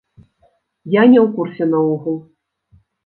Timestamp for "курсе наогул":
1.35-2.17